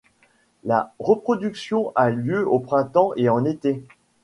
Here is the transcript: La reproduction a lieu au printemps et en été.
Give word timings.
La 0.63 0.95
reproduction 0.97 1.91
a 1.93 2.09
lieu 2.09 2.47
au 2.49 2.57
printemps 2.59 3.11
et 3.17 3.29
en 3.29 3.45
été. 3.45 3.85